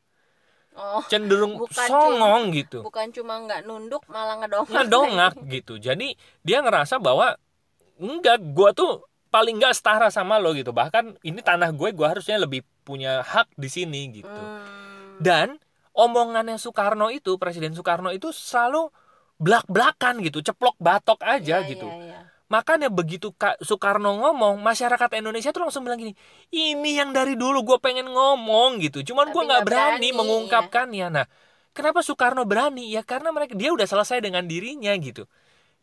Oh, 0.75 0.99
Cenderung 1.07 1.55
Bukan 1.55 1.87
songong 1.87 2.51
gitu. 2.51 2.83
bukan 2.83 3.07
cuma 3.15 3.39
nggak 3.47 3.63
nunduk 3.63 4.03
malah 4.11 4.43
ngedongak. 4.43 4.75
Ngedongak 4.75 5.33
gitu. 5.55 5.73
Jadi 5.79 6.19
dia 6.43 6.59
ngerasa 6.59 6.99
bahwa 6.99 7.39
enggak, 7.95 8.43
gua 8.51 8.75
tuh 8.75 9.07
paling 9.31 9.55
nggak 9.55 9.71
setara 9.71 10.11
sama 10.11 10.35
lo 10.35 10.51
gitu. 10.51 10.75
Bahkan 10.75 11.23
ini 11.23 11.39
tanah 11.39 11.71
gue, 11.71 11.95
gua 11.95 12.11
harusnya 12.11 12.35
lebih 12.35 12.67
punya 12.83 13.23
hak 13.23 13.55
di 13.55 13.71
sini 13.71 14.19
gitu. 14.19 14.27
Hmm. 14.27 15.15
Dan 15.23 15.47
omongannya 15.95 16.59
Soekarno 16.59 17.07
itu, 17.07 17.39
Presiden 17.39 17.71
Soekarno 17.71 18.11
itu 18.11 18.35
selalu 18.35 18.91
blak-blakan 19.35 20.23
gitu, 20.23 20.39
ceplok 20.39 20.79
batok 20.79 21.19
aja 21.23 21.59
Iya, 21.63 21.69
gitu. 21.69 21.87
iya, 21.91 22.03
iya. 22.03 22.19
Makanya 22.45 22.93
begitu 22.93 23.33
Kak 23.33 23.57
Soekarno 23.65 24.21
ngomong, 24.21 24.61
masyarakat 24.61 25.17
Indonesia 25.17 25.49
tuh 25.49 25.65
langsung 25.65 25.81
bilang 25.81 25.97
gini, 25.97 26.13
ini 26.53 27.01
yang 27.01 27.09
dari 27.09 27.33
dulu 27.33 27.65
gue 27.65 27.77
pengen 27.81 28.05
ngomong 28.05 28.77
gitu, 28.85 29.01
cuman 29.01 29.33
gue 29.33 29.43
nggak 29.49 29.65
berani, 29.65 30.09
berani, 30.09 30.09
mengungkapkannya. 30.13 31.07
Nah, 31.09 31.25
kenapa 31.73 32.05
Soekarno 32.05 32.45
berani? 32.45 32.93
Ya 32.93 33.01
karena 33.01 33.33
mereka 33.33 33.57
dia 33.57 33.73
udah 33.73 33.89
selesai 33.89 34.21
dengan 34.21 34.45
dirinya 34.45 34.93
gitu. 35.01 35.25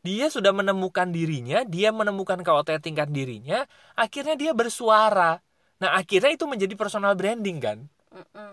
Dia 0.03 0.31
sudah 0.31 0.51
menemukan 0.55 1.11
dirinya, 1.11 1.63
dia 1.67 1.91
menemukan 1.95 2.39
keautentikan 2.43 3.11
dirinya, 3.11 3.67
akhirnya 3.99 4.35
dia 4.39 4.51
bersuara. 4.55 5.43
Nah, 5.83 5.99
akhirnya 5.99 6.31
itu 6.31 6.47
menjadi 6.47 6.79
personal 6.79 7.19
branding 7.19 7.59
kan, 7.59 7.79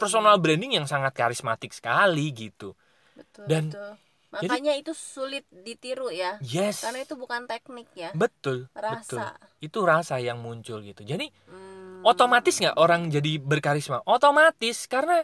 personal 0.02 0.42
branding 0.42 0.82
yang 0.82 0.90
sangat 0.90 1.14
karismatik 1.14 1.74
sekali 1.78 2.34
gitu. 2.34 2.74
betul, 3.14 3.46
dan- 3.46 3.70
betul. 3.70 4.09
Makanya 4.30 4.78
itu 4.78 4.94
sulit 4.94 5.44
ditiru 5.50 6.14
ya. 6.14 6.38
Yes, 6.40 6.86
Karena 6.86 7.02
itu 7.02 7.18
bukan 7.18 7.50
teknik 7.50 7.90
ya. 7.98 8.14
betul, 8.14 8.70
betul. 8.70 9.26
Rasa. 9.26 9.34
Itu 9.58 9.82
rasa 9.82 10.22
yang 10.22 10.38
muncul 10.40 10.86
gitu. 10.86 11.02
Jadi 11.02 11.34
Hmm. 11.50 12.06
otomatis 12.06 12.56
nggak 12.56 12.78
orang 12.80 13.12
jadi 13.12 13.42
berkarisma 13.42 14.00
otomatis 14.08 14.88
karena 14.88 15.20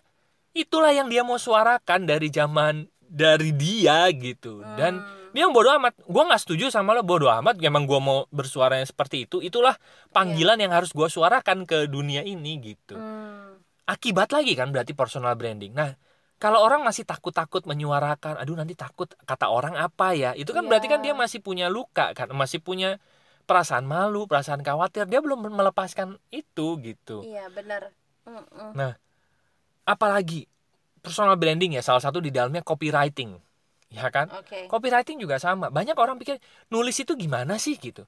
itulah 0.52 0.92
yang 0.92 1.08
dia 1.08 1.24
mau 1.24 1.40
suarakan 1.40 2.04
dari 2.04 2.28
zaman 2.28 2.92
dari 3.00 3.56
dia 3.56 4.12
gitu 4.12 4.60
dan 4.76 5.00
Hmm. 5.00 5.32
dia 5.32 5.48
yang 5.48 5.56
bodoh 5.56 5.72
amat 5.80 5.96
gue 6.04 6.24
nggak 6.26 6.42
setuju 6.42 6.68
sama 6.68 6.92
lo 6.92 7.00
bodoh 7.00 7.32
amat 7.32 7.56
memang 7.56 7.88
gue 7.88 8.00
mau 8.00 8.28
bersuaranya 8.28 8.84
seperti 8.84 9.24
itu 9.24 9.40
itulah 9.40 9.80
panggilan 10.12 10.60
yang 10.60 10.76
harus 10.76 10.92
gue 10.92 11.08
suarakan 11.08 11.64
ke 11.64 11.88
dunia 11.88 12.28
ini 12.28 12.60
gitu 12.60 13.00
Hmm. 13.00 13.56
akibat 13.88 14.36
lagi 14.36 14.52
kan 14.52 14.76
berarti 14.76 14.92
personal 14.92 15.40
branding 15.40 15.72
nah 15.72 15.96
kalau 16.36 16.60
orang 16.60 16.84
masih 16.84 17.08
takut-takut 17.08 17.64
menyuarakan 17.64 18.36
aduh 18.36 18.60
nanti 18.60 18.76
takut 18.76 19.08
kata 19.24 19.48
orang 19.48 19.80
apa 19.80 20.12
ya? 20.12 20.32
Itu 20.36 20.52
kan 20.52 20.68
Iya. 20.68 20.70
berarti 20.70 20.88
kan 20.92 21.00
dia 21.00 21.14
masih 21.16 21.40
punya 21.40 21.72
luka 21.72 22.12
kan 22.12 22.28
masih 22.36 22.60
punya 22.60 23.00
perasaan 23.48 23.88
malu 23.88 24.28
perasaan 24.28 24.60
khawatir. 24.60 25.08
Dia 25.08 25.24
belum 25.24 25.48
melepaskan 25.48 26.20
itu 26.34 26.76
gitu. 26.84 27.24
Iya 27.24 27.48
benar. 27.52 27.92
Mm-mm. 28.26 28.74
apalagi 29.86 30.50
personal 31.06 31.38
branding 31.38 31.78
ya 31.78 31.86
salah 31.86 32.02
satu 32.02 32.18
di 32.18 32.34
dalamnya 32.34 32.66
copywriting 32.66 33.38
ya 33.94 34.10
kan? 34.10 34.28
Oke. 34.34 34.66
copywriting 34.68 35.22
juga 35.22 35.38
sama. 35.38 35.70
Banyak 35.72 35.96
orang 35.96 36.18
pikir 36.20 36.42
nulis 36.74 36.98
itu 37.00 37.14
gimana 37.16 37.56
sih? 37.62 37.78
gitu. 37.78 38.04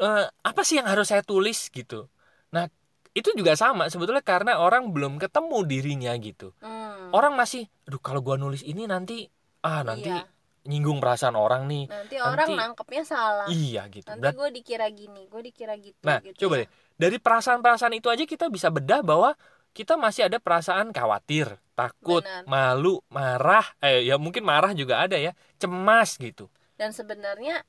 Eh, 0.00 0.26
apa 0.26 0.60
sih 0.64 0.80
yang 0.80 0.88
harus 0.88 1.12
saya 1.12 1.20
tulis? 1.22 1.68
gitu. 1.68 2.08
Nah 2.50 2.66
itu 3.12 3.28
juga 3.32 3.52
sama 3.54 3.86
sebetulnya 3.86 4.20
karena 4.20 4.56
orang 4.56 4.88
belum 4.88 5.16
ketemu 5.16 5.58
dirinya 5.62 6.12
gitu 6.16 6.56
Hmm. 6.58 7.12
orang 7.12 7.32
masih 7.32 7.68
aduh 7.84 7.98
kalau 7.98 8.20
gua 8.20 8.36
nulis 8.36 8.60
ini 8.62 8.84
nanti 8.84 9.28
ah 9.60 9.80
nanti 9.82 10.08
Iya. 10.08 10.24
nyinggung 10.62 10.96
perasaan 10.96 11.34
orang 11.34 11.66
nih 11.66 11.86
Nanti 11.86 12.16
orang 12.16 12.48
nanti- 12.48 12.56
nangkepnya 12.56 13.02
salah. 13.02 13.46
iya 13.46 13.84
gitu 13.86 14.06
Nanti 14.08 14.32
gue 14.32 14.48
dikira 14.52 14.86
gini, 14.88 15.26
gue 15.26 15.42
dikira 15.42 15.74
gitu. 15.74 15.98
Nah, 16.02 16.22
gitu 16.22 16.46
coba 16.46 16.54
ya. 16.54 16.60
deh. 16.62 16.68
Dari 16.96 17.16
perasaan-perasaan 17.18 17.90
itu 17.92 18.06
aja 18.06 18.22
kita 18.22 18.46
bisa 18.46 18.70
bedah 18.70 19.02
bahwa 19.02 19.34
kita 19.72 19.94
masih 19.96 20.30
ada 20.30 20.38
perasaan 20.38 20.90
khawatir, 20.90 21.50
takut, 21.74 22.22
Benar. 22.22 22.46
malu, 22.46 23.02
marah, 23.08 23.66
eh 23.80 24.06
ya 24.06 24.14
mungkin 24.16 24.42
marah 24.42 24.70
juga 24.70 25.02
ada 25.02 25.18
ya, 25.18 25.34
cemas 25.56 26.14
gitu. 26.14 26.46
Dan 26.78 26.94
sebenarnya 26.94 27.66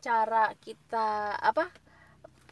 cara 0.00 0.50
kita 0.56 1.38
apa? 1.38 1.70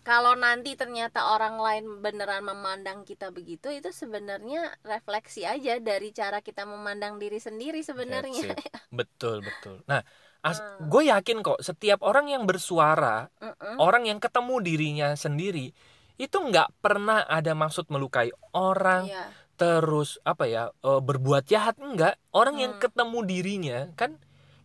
Kalau 0.00 0.32
nanti 0.32 0.80
ternyata 0.80 1.36
orang 1.36 1.60
lain 1.60 1.84
beneran 2.00 2.40
memandang 2.40 3.04
kita 3.04 3.28
begitu, 3.28 3.68
itu 3.68 3.92
sebenarnya 3.92 4.72
refleksi 4.80 5.44
aja 5.44 5.76
dari 5.76 6.08
cara 6.16 6.40
kita 6.40 6.64
memandang 6.64 7.20
diri 7.20 7.36
sendiri 7.36 7.84
sebenarnya. 7.84 8.56
It. 8.56 8.64
Betul, 8.88 9.44
betul. 9.44 9.84
Nah, 9.84 10.00
as- 10.40 10.64
Hmm. 10.64 10.88
gue 10.88 11.12
yakin 11.12 11.44
kok 11.44 11.60
setiap 11.60 12.00
orang 12.00 12.32
yang 12.32 12.48
bersuara, 12.48 13.28
Mm-mm. 13.44 13.76
orang 13.76 14.08
yang 14.08 14.16
ketemu 14.16 14.64
dirinya 14.64 15.08
sendiri, 15.12 15.76
itu 16.16 16.36
nggak 16.36 16.80
pernah 16.80 17.28
ada 17.28 17.52
maksud 17.52 17.92
melukai 17.92 18.32
orang, 18.56 19.04
Iya. 19.04 19.24
terus 19.60 20.16
apa 20.24 20.48
ya 20.48 20.72
eh, 20.80 21.00
berbuat 21.04 21.44
jahat 21.44 21.76
enggak. 21.76 22.16
Orang 22.32 22.56
yang 22.56 22.80
Hmm. 22.80 22.82
ketemu 22.88 23.18
dirinya 23.28 23.78
kan 24.00 24.16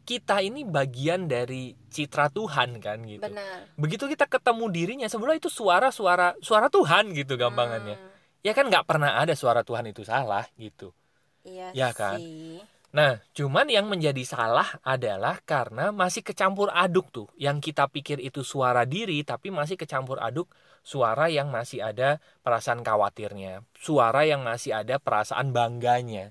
kita 0.06 0.40
ini 0.40 0.62
bagian 0.62 1.26
dari 1.26 1.74
citra 1.90 2.30
Tuhan 2.30 2.78
kan 2.78 3.02
gitu. 3.04 3.26
Benar. 3.26 3.74
begitu 3.74 4.06
kita 4.06 4.26
ketemu 4.26 4.66
dirinya 4.70 5.08
sebenarnya 5.10 5.42
itu 5.42 5.50
suara-suara 5.50 6.38
suara 6.40 6.70
Tuhan 6.70 7.12
gitu 7.12 7.36
gampangannya 7.36 7.98
Hmm, 7.98 8.14
ya 8.42 8.54
kan 8.54 8.70
nggak 8.70 8.86
pernah 8.86 9.18
ada 9.18 9.34
suara 9.34 9.66
Tuhan 9.66 9.90
itu 9.90 10.06
salah 10.06 10.46
gitu 10.56 10.94
iya 11.42 11.74
Ya 11.74 11.90
kan? 11.92 12.22
sih. 12.22 12.62
nah 12.90 13.20
cuman 13.32 13.68
yang 13.68 13.90
menjadi 13.90 14.24
salah 14.24 14.78
adalah 14.80 15.42
karena 15.44 15.90
masih 15.90 16.22
kecampur 16.22 16.70
aduk 16.72 17.10
tuh 17.10 17.28
yang 17.36 17.58
kita 17.58 17.90
pikir 17.90 18.22
itu 18.22 18.40
suara 18.40 18.86
diri 18.86 19.20
tapi 19.22 19.50
masih 19.50 19.76
kecampur 19.76 20.22
aduk 20.22 20.48
suara 20.80 21.28
yang 21.28 21.50
masih 21.50 21.82
ada 21.82 22.22
perasaan 22.40 22.80
khawatirnya 22.80 23.66
suara 23.76 24.24
yang 24.24 24.46
masih 24.46 24.72
ada 24.72 24.96
perasaan 24.96 25.52
bangganya 25.52 26.30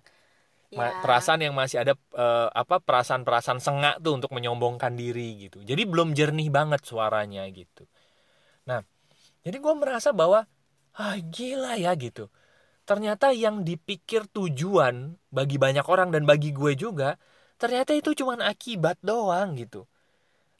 Ya. 0.75 0.91
perasaan 0.99 1.39
yang 1.39 1.55
masih 1.55 1.87
ada 1.87 1.95
eh, 1.95 2.49
apa 2.51 2.83
perasaan-perasaan 2.83 3.63
sengak 3.63 4.03
tuh 4.03 4.19
untuk 4.19 4.35
menyombongkan 4.35 4.99
diri 4.99 5.47
gitu. 5.47 5.63
Jadi 5.63 5.87
belum 5.87 6.19
jernih 6.19 6.51
banget 6.51 6.83
suaranya 6.83 7.47
gitu. 7.55 7.87
Nah 8.67 8.83
jadi 9.47 9.57
gue 9.63 9.75
merasa 9.79 10.11
bahwa 10.11 10.51
ah 10.99 11.17
gila 11.23 11.79
ya 11.79 11.95
gitu. 11.95 12.27
Ternyata 12.85 13.31
yang 13.33 13.63
dipikir 13.63 14.27
tujuan 14.29 15.17
bagi 15.31 15.57
banyak 15.57 15.87
orang 15.87 16.11
dan 16.11 16.27
bagi 16.27 16.51
gue 16.51 16.75
juga 16.75 17.17
ternyata 17.57 17.95
itu 17.95 18.11
cuman 18.19 18.43
akibat 18.43 18.99
doang 18.99 19.55
gitu. 19.55 19.87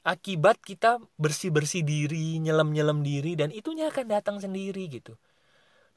Akibat 0.05 0.61
kita 0.63 1.01
bersih-bersih 1.19 1.83
diri 1.83 2.39
nyelam-nyelam 2.39 3.03
diri 3.03 3.35
dan 3.35 3.49
itunya 3.51 3.91
akan 3.91 4.05
datang 4.07 4.37
sendiri 4.39 4.87
gitu. 4.87 5.17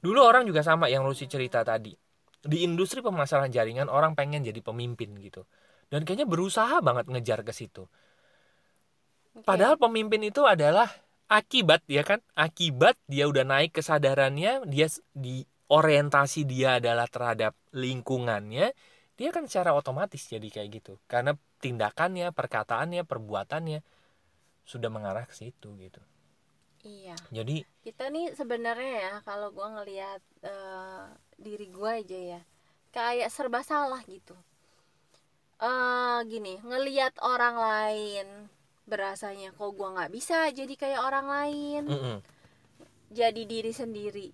Dulu 0.03 0.19
orang 0.25 0.43
juga 0.49 0.67
sama 0.67 0.91
yang 0.91 1.07
Lucy 1.07 1.31
cerita 1.31 1.63
tadi 1.63 2.08
di 2.45 2.63
industri 2.63 3.03
pemasaran 3.03 3.51
jaringan 3.51 3.91
orang 3.91 4.15
pengen 4.15 4.47
jadi 4.47 4.61
pemimpin 4.63 5.15
gitu. 5.19 5.47
Dan 5.89 6.05
kayaknya 6.05 6.29
berusaha 6.29 6.79
banget 6.85 7.09
ngejar 7.09 7.43
ke 7.43 7.53
situ. 7.55 7.89
Oke. 9.39 9.47
padahal 9.47 9.79
pemimpin 9.79 10.27
itu 10.27 10.43
adalah 10.43 10.91
akibat 11.31 11.87
ya 11.87 12.03
kan? 12.03 12.19
Akibat 12.35 12.99
dia 13.07 13.31
udah 13.31 13.47
naik 13.47 13.77
kesadarannya 13.79 14.67
dia 14.67 14.91
di 15.15 15.47
orientasi 15.71 16.43
dia 16.49 16.83
adalah 16.83 17.07
terhadap 17.07 17.55
lingkungannya 17.71 18.73
dia 19.19 19.35
kan 19.35 19.51
secara 19.51 19.75
otomatis 19.75 20.27
jadi 20.27 20.47
kayak 20.47 20.69
gitu. 20.83 20.95
Karena 21.11 21.35
tindakannya 21.59 22.31
perkataannya 22.31 23.03
perbuatannya 23.03 23.83
sudah 24.63 24.91
mengarah 24.91 25.27
ke 25.27 25.35
situ 25.35 25.75
gitu. 25.79 26.03
Iya. 26.87 27.19
Jadi 27.35 27.67
kita 27.83 28.11
nih 28.15 28.35
sebenarnya 28.39 28.95
ya 29.03 29.15
kalau 29.27 29.51
gua 29.51 29.83
ngelihat 29.83 30.23
uh, 30.47 31.11
diri 31.39 31.71
gua 31.71 32.03
aja 32.03 32.19
ya. 32.19 32.41
Kayak 32.91 33.31
serba 33.31 33.63
salah 33.63 34.03
gitu. 34.05 34.35
Uh, 35.59 36.23
gini 36.31 36.59
ngelihat 36.63 37.19
orang 37.19 37.59
lain 37.59 38.27
berasanya 38.87 39.51
kok 39.55 39.75
gua 39.75 39.91
nggak 39.95 40.13
bisa 40.15 40.51
jadi 40.51 40.75
kayak 40.75 41.01
orang 41.03 41.27
lain. 41.27 41.83
Mm 41.87 41.99
-mm. 41.99 42.19
jadi 43.15 43.43
diri 43.47 43.73
sendiri. 43.73 44.29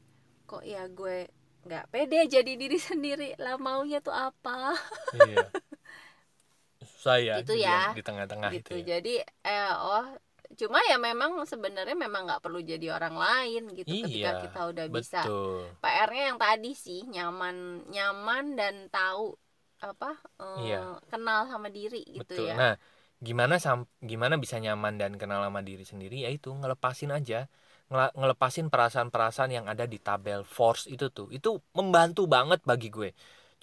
Kok 0.45 0.65
ya 0.65 0.85
gue 0.91 1.29
nggak 1.65 1.89
pede 1.89 2.21
jadi 2.29 2.53
diri 2.57 2.77
sendiri? 2.91 3.29
Lah 3.41 3.57
maunya 3.57 4.01
tuh 4.05 4.13
apa? 4.13 4.77
Iya. 5.17 5.49
Saya 7.05 7.41
Gitu 7.45 7.61
ya. 7.61 7.93
di 7.93 8.01
tengah-tengah 8.01 8.49
gitu. 8.53 8.73
itu 8.73 8.77
ya. 8.81 8.97
jadi 8.97 9.15
eh 9.45 9.73
oh 9.77 10.09
cuma 10.55 10.79
ya 10.87 10.97
memang 10.97 11.43
sebenarnya 11.45 11.97
memang 11.99 12.27
nggak 12.27 12.43
perlu 12.43 12.63
jadi 12.63 12.95
orang 12.95 13.15
lain 13.19 13.63
gitu 13.75 13.91
ketika 13.91 14.09
Iya, 14.09 14.43
kita 14.47 14.61
udah 14.71 14.87
bisa. 14.91 15.21
betul. 15.27 15.69
PR-nya 15.83 16.23
yang 16.33 16.39
tadi 16.39 16.73
sih 16.75 17.01
nyaman 17.07 17.87
nyaman 17.91 18.45
dan 18.55 18.75
tahu 18.89 19.35
apa 19.83 20.17
eh, 20.41 20.71
Iya. 20.71 20.99
kenal 21.13 21.45
sama 21.51 21.69
diri 21.69 22.03
gitu 22.07 22.23
betul. 22.25 22.47
ya. 22.49 22.55
Nah 22.57 22.75
gimana 23.21 23.57
sam 23.57 23.89
gimana 24.01 24.37
bisa 24.37 24.57
nyaman 24.61 24.97
dan 24.97 25.13
kenal 25.21 25.43
sama 25.45 25.61
diri 25.61 25.85
sendiri? 25.85 26.25
Yaitu 26.25 26.55
ngelepasin 26.55 27.13
aja. 27.13 27.47
Ngelepasin 27.93 28.73
perasaan-perasaan 28.73 29.53
yang 29.53 29.67
ada 29.69 29.85
di 29.85 30.01
tabel 30.01 30.41
force 30.43 30.89
itu 30.89 31.13
tuh. 31.13 31.29
Itu 31.31 31.61
membantu 31.77 32.25
banget 32.25 32.65
bagi 32.65 32.89
gue 32.89 33.13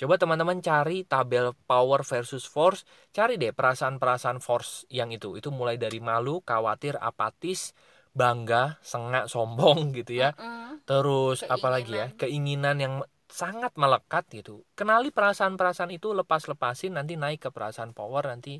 coba 0.01 0.17
teman-teman 0.17 0.57
cari 0.65 1.05
tabel 1.05 1.53
power 1.69 2.01
versus 2.01 2.49
force. 2.49 2.81
Cari 3.13 3.37
deh 3.37 3.53
perasaan-perasaan 3.53 4.41
force 4.41 4.89
yang 4.89 5.13
itu. 5.13 5.37
Itu 5.37 5.53
mulai 5.53 5.77
dari 5.77 6.01
malu 6.01 6.41
khawatir 6.41 6.97
apatis 6.97 7.77
bangga 8.17 8.81
sengak 8.81 9.29
sombong 9.33 9.93
gitu 9.93 10.17
ya. 10.25 10.33
Mm-mm. 10.33 10.81
terus 10.89 11.45
apalagi 11.45 11.93
ya 11.93 12.07
keinginan. 12.17 12.77
yang 12.81 12.95
sangat 13.29 13.71
melekat 13.77 14.25
gitu. 14.33 14.65
Kenali 14.75 15.13
perasaan-perasaan 15.13 15.93
itu 15.93 16.11
lepas-lepasin 16.11 16.97
nanti 16.97 17.15
naik 17.15 17.47
ke 17.47 17.49
perasaan 17.53 17.93
power 17.95 18.27
nanti 18.27 18.59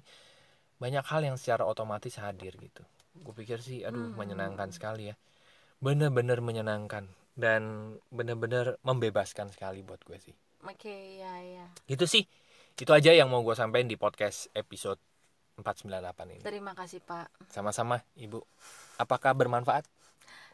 banyak 0.77 1.03
hal 1.11 1.21
yang 1.27 1.35
secara 1.41 1.65
otomatis 1.65 2.15
hadir 2.21 2.53
gitu. 2.61 2.85
Gue 3.25 3.33
pikir 3.35 3.59
sih 3.59 3.83
aduh 3.83 4.13
Hmm. 4.13 4.15
menyenangkan 4.15 4.69
sekali 4.71 5.11
ya. 5.11 5.15
Bener-bener 5.81 6.39
menyenangkan 6.39 7.09
dan 7.33 7.95
bener-bener 8.13 8.77
membebaskan 8.85 9.49
sekali 9.49 9.81
buat 9.81 9.99
gue 10.05 10.21
sih 10.21 10.35
oke 10.63 10.95
ya 11.17 11.33
ya. 11.39 11.65
Gitu 11.85 12.05
sih. 12.05 12.23
Itu 12.73 12.91
aja 12.91 13.11
yang 13.11 13.27
mau 13.27 13.41
gue 13.41 13.53
sampaikan 13.53 13.85
di 13.85 13.95
podcast 13.95 14.49
episode 14.51 14.97
498 15.55 15.91
ini. 16.31 16.41
Terima 16.41 16.73
kasih 16.73 16.99
pak. 16.99 17.29
Sama-sama 17.47 18.01
ibu. 18.15 18.41
Apakah 18.95 19.33
bermanfaat? 19.33 19.85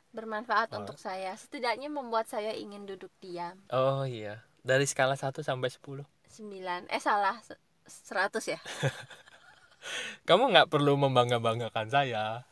Bermanfaat 0.09 0.71
Oh. 0.71 0.81
untuk 0.81 0.97
saya. 0.97 1.31
Setidaknya 1.33 1.87
membuat 1.87 2.25
saya 2.25 2.51
ingin 2.51 2.83
duduk 2.83 3.11
diam. 3.17 3.55
Oh 3.69 4.03
iya. 4.03 4.43
Dari 4.59 4.83
skala 4.83 5.15
1 5.15 5.39
sampai 5.39 5.69
10 5.69 6.03
9 6.27 6.87
eh 6.87 6.99
salah. 6.99 7.39
Se- 7.39 7.59
100 7.87 8.43
ya? 8.47 8.59
Kamu 10.27 10.51
nggak 10.51 10.67
perlu 10.67 10.99
membangga-banggakan 10.99 11.87
saya 11.87 12.43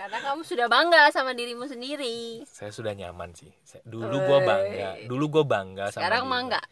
karena 0.00 0.16
kamu 0.24 0.40
sudah 0.48 0.66
bangga 0.72 1.12
sama 1.12 1.36
dirimu 1.36 1.68
sendiri. 1.68 2.40
Saya 2.48 2.72
sudah 2.72 2.96
nyaman 2.96 3.36
sih. 3.36 3.52
Dulu 3.84 4.16
gue 4.16 4.38
bangga. 4.48 4.90
Dulu 5.04 5.24
gue 5.28 5.44
bangga 5.44 5.92
sama 5.92 6.00
sekarang 6.00 6.24
mah 6.24 6.40
enggak 6.40 6.66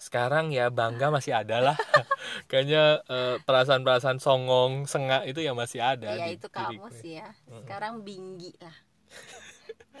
sekarang 0.00 0.48
ya 0.48 0.72
bangga 0.72 1.12
masih 1.12 1.36
ada 1.36 1.60
lah. 1.60 1.76
Kayaknya 2.50 3.04
eh, 3.04 3.36
perasaan-perasaan 3.44 4.16
songong 4.16 4.88
sengak 4.88 5.28
itu 5.28 5.44
ya 5.44 5.52
masih 5.52 5.84
ada 5.84 6.16
ya 6.16 6.24
di 6.24 6.40
itu 6.40 6.48
kamu 6.48 6.88
gue. 6.88 6.98
sih 7.04 7.20
ya. 7.20 7.28
Sekarang 7.66 8.00
binggi 8.00 8.56
lah. 8.64 8.72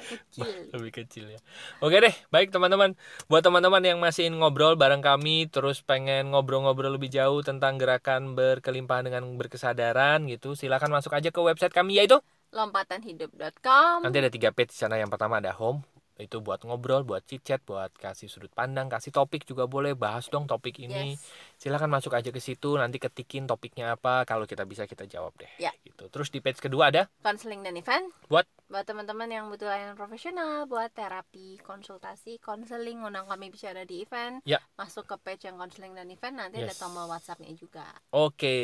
Kecil. 0.00 0.72
Lebih 0.72 0.92
kecil 0.96 1.28
ya. 1.28 1.40
Oke 1.84 2.00
deh 2.00 2.16
baik 2.32 2.48
teman-teman. 2.48 2.96
Buat 3.28 3.44
teman-teman 3.44 3.84
yang 3.84 4.00
masih 4.00 4.32
ingin 4.32 4.40
ngobrol 4.40 4.72
bareng 4.72 5.04
kami 5.04 5.52
terus 5.52 5.84
pengen 5.84 6.32
ngobrol-ngobrol 6.32 6.96
lebih 6.96 7.12
jauh 7.12 7.44
tentang 7.44 7.76
gerakan 7.76 8.32
berkelimpahan 8.32 9.04
dengan 9.04 9.36
berkesadaran 9.36 10.24
gitu 10.32 10.56
silakan 10.56 10.96
masuk 10.96 11.12
aja 11.12 11.28
ke 11.28 11.40
website 11.44 11.76
kami 11.76 12.00
yaitu 12.00 12.16
lompatanhidup.com 12.50 14.04
Nanti 14.04 14.18
ada 14.18 14.30
tiga 14.30 14.50
page 14.50 14.74
di 14.74 14.78
sana. 14.78 14.98
Yang 14.98 15.10
pertama 15.14 15.38
ada 15.38 15.54
home, 15.54 15.82
itu 16.20 16.38
buat 16.44 16.62
ngobrol, 16.62 17.02
buat 17.02 17.24
chit 17.24 17.40
chat, 17.42 17.64
buat 17.64 17.90
kasih 17.96 18.28
sudut 18.28 18.52
pandang, 18.52 18.92
kasih 18.92 19.10
topik 19.10 19.48
juga 19.48 19.64
boleh. 19.64 19.96
Bahas 19.96 20.28
dong 20.28 20.44
topik 20.44 20.78
ini. 20.78 21.16
Yes. 21.16 21.24
Silakan 21.56 21.90
masuk 21.90 22.12
aja 22.12 22.28
ke 22.28 22.38
situ. 22.38 22.76
Nanti 22.76 23.00
ketikin 23.00 23.48
topiknya 23.48 23.96
apa. 23.96 24.28
Kalau 24.28 24.44
kita 24.44 24.68
bisa 24.68 24.84
kita 24.84 25.08
jawab 25.08 25.32
deh. 25.40 25.48
Ya. 25.56 25.72
Gitu. 25.82 26.06
Terus 26.12 26.28
di 26.28 26.38
page 26.44 26.60
kedua 26.60 26.92
ada 26.92 27.08
konseling 27.24 27.64
dan 27.64 27.74
event 27.76 28.06
buat 28.28 28.44
buat 28.70 28.86
teman-teman 28.86 29.26
yang 29.26 29.50
butuh 29.50 29.66
layanan 29.66 29.98
profesional 29.98 30.62
buat 30.70 30.94
terapi 30.94 31.58
konsultasi 31.66 32.38
konseling 32.38 33.02
undang 33.02 33.26
kami 33.26 33.50
bicara 33.50 33.82
di 33.82 34.06
event 34.06 34.38
Ya. 34.46 34.62
masuk 34.78 35.10
ke 35.10 35.18
page 35.18 35.50
yang 35.50 35.58
konseling 35.58 35.90
dan 35.90 36.06
event 36.06 36.38
nanti 36.38 36.62
ada 36.62 36.70
Yes. 36.70 36.78
tombol 36.78 37.10
WhatsAppnya 37.10 37.50
juga 37.58 37.82
Oke, 38.14 38.56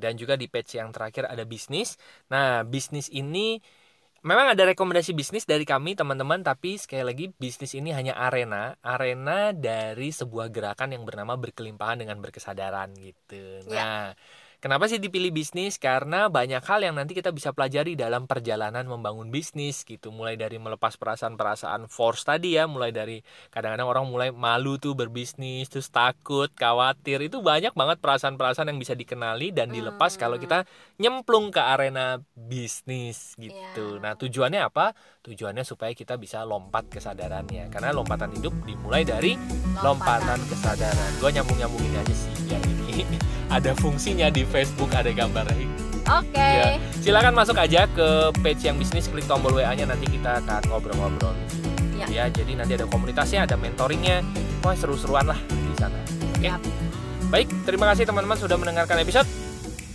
dan 0.00 0.16
juga 0.16 0.40
di 0.40 0.48
page 0.48 0.80
yang 0.80 0.88
terakhir 0.88 1.28
ada 1.28 1.44
bisnis. 1.44 2.00
Nah, 2.32 2.64
bisnis 2.64 3.12
ini 3.12 3.60
memang 4.22 4.54
ada 4.54 4.62
rekomendasi 4.66 5.12
bisnis 5.12 5.44
dari 5.44 5.66
kami 5.66 5.98
teman-teman, 5.98 6.42
tapi 6.46 6.78
sekali 6.78 7.02
lagi 7.02 7.26
bisnis 7.34 7.74
ini 7.74 7.90
hanya 7.90 8.14
arena, 8.14 8.78
arena 8.82 9.50
dari 9.50 10.14
sebuah 10.14 10.48
gerakan 10.48 10.94
yang 10.94 11.02
bernama 11.02 11.34
berkelimpahan 11.34 12.02
dengan 12.02 12.22
berkesadaran 12.22 12.94
gitu. 12.98 13.66
Ya. 13.68 14.14
Kenapa 14.62 14.86
sih 14.86 15.02
dipilih 15.02 15.34
bisnis? 15.34 15.74
Karena 15.74 16.30
banyak 16.30 16.62
hal 16.62 16.86
yang 16.86 16.94
nanti 16.94 17.18
kita 17.18 17.34
bisa 17.34 17.50
pelajari 17.50 17.98
dalam 17.98 18.30
perjalanan 18.30 18.86
membangun 18.86 19.26
bisnis 19.26 19.82
gitu. 19.82 20.14
Mulai 20.14 20.38
dari 20.38 20.54
melepas 20.62 20.94
perasaan-perasaan 20.94 21.90
force 21.90 22.22
tadi 22.22 22.54
ya, 22.54 22.70
mulai 22.70 22.94
dari 22.94 23.18
kadang-kadang 23.50 23.90
orang 23.90 24.04
mulai 24.06 24.30
malu 24.30 24.78
tuh 24.78 24.94
berbisnis 24.94 25.66
terus 25.66 25.90
takut 25.90 26.46
khawatir 26.54 27.26
itu 27.26 27.42
banyak 27.42 27.74
banget 27.74 27.98
perasaan-perasaan 27.98 28.70
yang 28.70 28.78
bisa 28.78 28.94
dikenali 28.94 29.50
dan 29.50 29.74
dilepas 29.74 30.14
Hmm. 30.14 30.20
kalau 30.22 30.36
kita 30.38 30.62
nyemplung 30.94 31.50
ke 31.50 31.58
arena 31.58 32.22
bisnis 32.38 33.34
gitu 33.34 33.98
Ya. 33.98 33.98
nah 33.98 34.12
tujuannya 34.14 34.62
apa 34.62 34.94
tujuannya 35.22 35.62
supaya 35.62 35.94
kita 35.94 36.18
bisa 36.18 36.42
lompat 36.42 36.90
kesadarannya. 36.90 37.70
Karena 37.70 37.94
lompatan 37.94 38.34
hidup 38.34 38.52
dimulai 38.66 39.06
dari 39.06 39.38
lompatan, 39.80 40.38
kesadaran. 40.50 41.10
Gue 41.22 41.30
nyambung 41.30 41.58
nyambungin 41.58 41.94
aja 42.02 42.14
sih 42.14 42.30
biar 42.46 42.60
ini 42.66 43.18
ada 43.56 43.72
fungsinya 43.78 44.28
di 44.28 44.42
Facebook 44.44 44.90
ada 44.92 45.08
gambarnya 45.14 45.92
oke. 46.08 46.36
Ya. 46.36 46.78
silakan 47.00 47.34
masuk 47.36 47.56
aja 47.58 47.86
ke 47.90 48.08
page 48.42 48.62
yang 48.66 48.76
bisnis 48.76 49.08
klik 49.08 49.24
tombol 49.24 49.54
WA 49.56 49.72
nya 49.72 49.86
nanti 49.88 50.06
kita 50.08 50.42
akan 50.44 50.60
ngobrol-ngobrol. 50.68 51.34
Ya. 51.96 52.06
ya 52.10 52.24
jadi 52.28 52.58
nanti 52.58 52.74
ada 52.76 52.86
komunitasnya 52.88 53.46
ada 53.46 53.56
mentoringnya. 53.56 54.20
Wah 54.62 54.74
seru-seruan 54.76 55.26
lah 55.26 55.38
di 55.48 55.74
sana. 55.78 55.98
Oke? 56.38 56.48
Siap. 56.50 56.60
baik 57.32 57.48
terima 57.64 57.88
kasih 57.88 58.04
teman-teman 58.04 58.36
sudah 58.36 58.60
mendengarkan 58.60 59.00
episode 59.00 59.24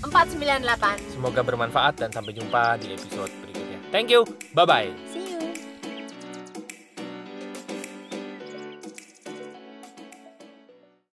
498 0.02 1.14
semoga 1.14 1.46
bermanfaat 1.46 1.94
dan 2.02 2.10
sampai 2.10 2.34
jumpa 2.34 2.82
di 2.82 2.98
episode 2.98 3.30
berikutnya. 3.46 3.78
Thank 3.94 4.10
you. 4.10 4.26
Bye 4.58 4.66
bye 4.66 5.07